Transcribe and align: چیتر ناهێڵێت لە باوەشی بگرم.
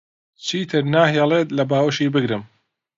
چیتر 0.45 0.83
ناهێڵێت 0.93 1.47
لە 1.57 1.63
باوەشی 1.69 2.13
بگرم. 2.15 2.43